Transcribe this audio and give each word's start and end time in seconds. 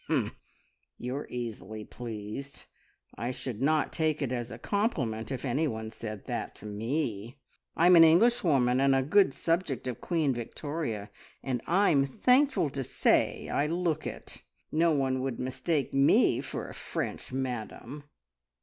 "Humph! 0.07 0.33
You're 0.97 1.27
easily 1.29 1.85
pleased. 1.85 2.65
I 3.13 3.29
should 3.29 3.61
not 3.61 3.93
take 3.93 4.19
it 4.23 4.31
as 4.31 4.49
a 4.49 4.57
compliment 4.57 5.31
if 5.31 5.45
anyone 5.45 5.91
said 5.91 6.25
that 6.25 6.55
to 6.55 6.65
me. 6.65 7.37
I'm 7.77 7.95
an 7.95 8.03
Englishwoman, 8.03 8.79
and 8.81 8.95
a 8.95 9.03
good 9.03 9.31
subject 9.31 9.85
of 9.85 10.01
Queen 10.01 10.33
Victoria, 10.33 11.11
and 11.43 11.61
I'm 11.67 12.05
thankful 12.05 12.71
to 12.71 12.83
say 12.83 13.47
I 13.47 13.67
look 13.67 14.07
it. 14.07 14.41
No 14.71 14.91
one 14.91 15.21
would 15.21 15.39
mistake 15.39 15.93
me 15.93 16.41
for 16.41 16.67
a 16.67 16.73
French 16.73 17.31
madam!" 17.31 18.05